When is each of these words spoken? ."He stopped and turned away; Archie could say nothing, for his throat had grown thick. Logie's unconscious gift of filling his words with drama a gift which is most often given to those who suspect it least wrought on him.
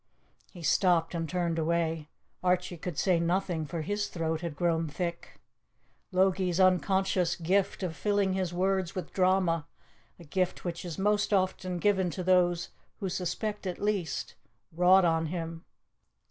."He 0.55 0.63
stopped 0.63 1.13
and 1.13 1.29
turned 1.29 1.59
away; 1.59 2.09
Archie 2.43 2.75
could 2.75 2.97
say 2.97 3.19
nothing, 3.19 3.67
for 3.67 3.83
his 3.83 4.07
throat 4.07 4.41
had 4.41 4.55
grown 4.55 4.87
thick. 4.87 5.39
Logie's 6.11 6.59
unconscious 6.59 7.35
gift 7.35 7.83
of 7.83 7.95
filling 7.95 8.33
his 8.33 8.51
words 8.51 8.95
with 8.95 9.13
drama 9.13 9.67
a 10.19 10.23
gift 10.23 10.65
which 10.65 10.83
is 10.85 10.97
most 10.97 11.31
often 11.31 11.77
given 11.77 12.09
to 12.09 12.23
those 12.23 12.71
who 12.99 13.09
suspect 13.09 13.67
it 13.67 13.77
least 13.77 14.33
wrought 14.71 15.05
on 15.05 15.27
him. 15.27 15.65